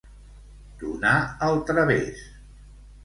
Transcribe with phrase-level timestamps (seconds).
[0.79, 1.13] Donar
[1.49, 2.27] al través.